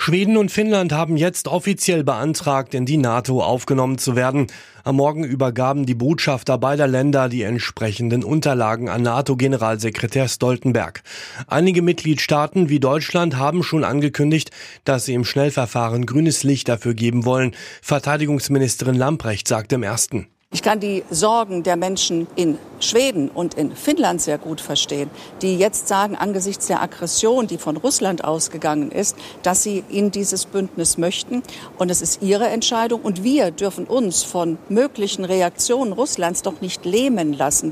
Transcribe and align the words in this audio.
Schweden 0.00 0.36
und 0.36 0.50
Finnland 0.50 0.92
haben 0.92 1.16
jetzt 1.16 1.48
offiziell 1.48 2.04
beantragt, 2.04 2.72
in 2.72 2.86
die 2.86 2.96
NATO 2.96 3.42
aufgenommen 3.42 3.98
zu 3.98 4.16
werden. 4.16 4.46
Am 4.84 4.96
Morgen 4.96 5.24
übergaben 5.24 5.84
die 5.84 5.96
Botschafter 5.96 6.56
beider 6.56 6.86
Länder 6.86 7.28
die 7.28 7.42
entsprechenden 7.42 8.24
Unterlagen 8.24 8.88
an 8.88 9.02
NATO-Generalsekretär 9.02 10.28
Stoltenberg. 10.28 11.02
Einige 11.46 11.82
Mitgliedstaaten 11.82 12.68
wie 12.70 12.80
Deutschland 12.80 13.36
haben 13.36 13.62
schon 13.62 13.84
angekündigt, 13.84 14.50
dass 14.84 15.04
sie 15.04 15.14
im 15.14 15.24
Schnellverfahren 15.24 16.06
grünes 16.06 16.42
Licht 16.42 16.68
dafür 16.68 16.94
geben 16.94 17.26
wollen. 17.26 17.54
Verteidigungsministerin 17.82 18.94
Lamprecht 18.94 19.48
sagte 19.48 19.74
im 19.74 19.82
ersten. 19.82 20.28
Ich 20.50 20.62
kann 20.62 20.80
die 20.80 21.04
Sorgen 21.10 21.62
der 21.62 21.76
Menschen 21.76 22.26
in 22.34 22.56
Schweden 22.80 23.28
und 23.28 23.52
in 23.52 23.76
Finnland 23.76 24.22
sehr 24.22 24.38
gut 24.38 24.62
verstehen, 24.62 25.10
die 25.42 25.58
jetzt 25.58 25.88
sagen, 25.88 26.16
angesichts 26.16 26.68
der 26.68 26.80
Aggression, 26.80 27.46
die 27.46 27.58
von 27.58 27.76
Russland 27.76 28.24
ausgegangen 28.24 28.90
ist, 28.90 29.14
dass 29.42 29.62
sie 29.62 29.84
in 29.90 30.10
dieses 30.10 30.46
Bündnis 30.46 30.96
möchten. 30.96 31.42
Und 31.76 31.90
es 31.90 32.00
ist 32.00 32.22
ihre 32.22 32.48
Entscheidung. 32.48 33.02
Und 33.02 33.22
wir 33.22 33.50
dürfen 33.50 33.84
uns 33.84 34.22
von 34.22 34.56
möglichen 34.70 35.26
Reaktionen 35.26 35.92
Russlands 35.92 36.40
doch 36.40 36.62
nicht 36.62 36.86
lähmen 36.86 37.34
lassen. 37.34 37.70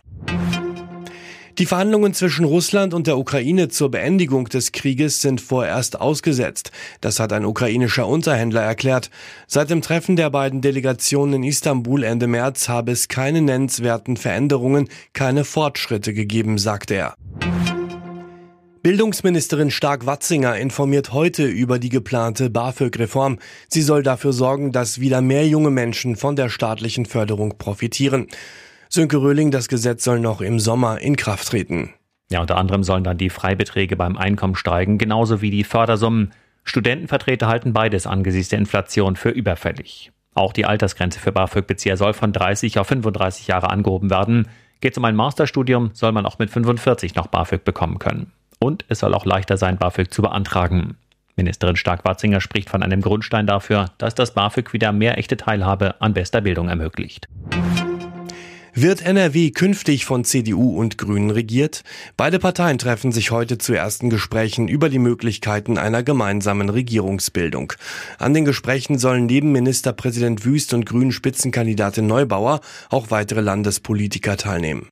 Die 1.58 1.64
Verhandlungen 1.64 2.12
zwischen 2.12 2.44
Russland 2.44 2.92
und 2.92 3.06
der 3.06 3.16
Ukraine 3.16 3.68
zur 3.70 3.90
Beendigung 3.90 4.44
des 4.46 4.72
Krieges 4.72 5.22
sind 5.22 5.40
vorerst 5.40 5.98
ausgesetzt. 5.98 6.70
Das 7.00 7.18
hat 7.18 7.32
ein 7.32 7.46
ukrainischer 7.46 8.06
Unterhändler 8.06 8.60
erklärt. 8.60 9.10
Seit 9.46 9.70
dem 9.70 9.80
Treffen 9.80 10.16
der 10.16 10.28
beiden 10.28 10.60
Delegationen 10.60 11.36
in 11.36 11.44
Istanbul 11.44 12.02
Ende 12.02 12.26
März 12.26 12.68
habe 12.68 12.92
es 12.92 13.08
keine 13.08 13.40
nennenswerten 13.40 14.18
Veränderungen, 14.18 14.90
keine 15.14 15.44
Fortschritte 15.44 16.12
gegeben, 16.12 16.58
sagte 16.58 16.94
er. 16.94 17.14
Bildungsministerin 18.82 19.70
Stark-Watzinger 19.70 20.58
informiert 20.58 21.14
heute 21.14 21.46
über 21.46 21.78
die 21.78 21.88
geplante 21.88 22.50
BAföG-Reform. 22.50 23.38
Sie 23.68 23.82
soll 23.82 24.02
dafür 24.02 24.34
sorgen, 24.34 24.72
dass 24.72 25.00
wieder 25.00 25.22
mehr 25.22 25.48
junge 25.48 25.70
Menschen 25.70 26.16
von 26.16 26.36
der 26.36 26.50
staatlichen 26.50 27.06
Förderung 27.06 27.56
profitieren. 27.56 28.26
Sönke 28.96 29.18
Röhling, 29.18 29.50
das 29.50 29.68
Gesetz 29.68 30.04
soll 30.04 30.20
noch 30.20 30.40
im 30.40 30.58
Sommer 30.58 31.02
in 31.02 31.16
Kraft 31.16 31.48
treten. 31.48 31.92
Ja, 32.30 32.40
unter 32.40 32.56
anderem 32.56 32.82
sollen 32.82 33.04
dann 33.04 33.18
die 33.18 33.28
Freibeträge 33.28 33.94
beim 33.94 34.16
Einkommen 34.16 34.54
steigen, 34.54 34.96
genauso 34.96 35.42
wie 35.42 35.50
die 35.50 35.64
Fördersummen. 35.64 36.32
Studentenvertreter 36.64 37.46
halten 37.46 37.74
beides 37.74 38.06
angesichts 38.06 38.48
der 38.48 38.58
Inflation 38.58 39.16
für 39.16 39.28
überfällig. 39.28 40.12
Auch 40.32 40.54
die 40.54 40.64
Altersgrenze 40.64 41.20
für 41.20 41.30
BAföG-Bezieher 41.30 41.98
soll 41.98 42.14
von 42.14 42.32
30 42.32 42.78
auf 42.78 42.86
35 42.86 43.48
Jahre 43.48 43.68
angehoben 43.68 44.08
werden. 44.08 44.48
Geht 44.80 44.92
es 44.92 44.98
um 44.98 45.04
ein 45.04 45.14
Masterstudium, 45.14 45.90
soll 45.92 46.12
man 46.12 46.24
auch 46.24 46.38
mit 46.38 46.48
45 46.48 47.16
noch 47.16 47.26
BAföG 47.26 47.64
bekommen 47.64 47.98
können. 47.98 48.32
Und 48.60 48.86
es 48.88 49.00
soll 49.00 49.12
auch 49.12 49.26
leichter 49.26 49.58
sein, 49.58 49.76
BAföG 49.76 50.10
zu 50.10 50.22
beantragen. 50.22 50.96
Ministerin 51.36 51.76
Stark-Watzinger 51.76 52.40
spricht 52.40 52.70
von 52.70 52.82
einem 52.82 53.02
Grundstein 53.02 53.46
dafür, 53.46 53.90
dass 53.98 54.14
das 54.14 54.32
BAföG 54.32 54.72
wieder 54.72 54.92
mehr 54.92 55.18
echte 55.18 55.36
Teilhabe 55.36 56.00
an 56.00 56.14
bester 56.14 56.40
Bildung 56.40 56.70
ermöglicht. 56.70 57.28
Wird 58.78 59.00
NRW 59.00 59.52
künftig 59.52 60.04
von 60.04 60.24
CDU 60.24 60.78
und 60.78 60.98
Grünen 60.98 61.30
regiert? 61.30 61.82
Beide 62.18 62.38
Parteien 62.38 62.76
treffen 62.76 63.10
sich 63.10 63.30
heute 63.30 63.56
zu 63.56 63.72
ersten 63.72 64.10
Gesprächen 64.10 64.68
über 64.68 64.90
die 64.90 64.98
Möglichkeiten 64.98 65.78
einer 65.78 66.02
gemeinsamen 66.02 66.68
Regierungsbildung. 66.68 67.72
An 68.18 68.34
den 68.34 68.44
Gesprächen 68.44 68.98
sollen 68.98 69.24
neben 69.24 69.50
Ministerpräsident 69.50 70.44
Wüst 70.44 70.74
und 70.74 70.84
Grünen 70.84 71.12
Spitzenkandidatin 71.12 72.06
Neubauer 72.06 72.60
auch 72.90 73.10
weitere 73.10 73.40
Landespolitiker 73.40 74.36
teilnehmen. 74.36 74.90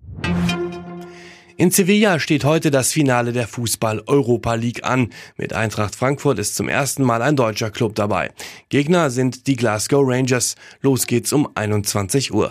In 1.59 1.71
Sevilla 1.71 2.19
steht 2.21 2.45
heute 2.45 2.71
das 2.71 2.91
Finale 2.91 3.35
der 3.35 3.47
Fußball-Europa 3.47 4.55
League 4.55 4.85
an. 4.85 5.11
Mit 5.37 5.53
Eintracht 5.53 5.95
Frankfurt 5.95 6.39
ist 6.39 6.57
zum 6.57 6.71
ersten 6.71 7.03
Mal 7.03 7.21
ein 7.21 7.37
deutscher 7.37 7.71
Club 7.71 7.95
dabei. 7.97 8.31
Gegner 8.71 9.11
sind 9.11 9.47
die 9.47 9.57
Glasgow 9.57 10.03
Rangers. 10.07 10.55
Los 10.81 11.07
geht's 11.07 11.35
um 11.35 11.51
21 11.55 12.33
Uhr. 12.33 12.51